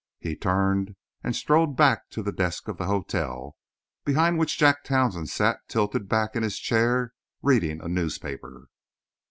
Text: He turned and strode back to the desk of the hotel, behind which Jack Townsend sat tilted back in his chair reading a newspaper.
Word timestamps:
He 0.17 0.35
turned 0.35 0.95
and 1.23 1.35
strode 1.35 1.75
back 1.77 2.09
to 2.09 2.23
the 2.23 2.31
desk 2.31 2.67
of 2.67 2.77
the 2.79 2.87
hotel, 2.87 3.55
behind 4.03 4.39
which 4.39 4.57
Jack 4.57 4.83
Townsend 4.83 5.29
sat 5.29 5.59
tilted 5.67 6.09
back 6.09 6.35
in 6.35 6.41
his 6.41 6.57
chair 6.57 7.13
reading 7.43 7.79
a 7.83 7.87
newspaper. 7.87 8.69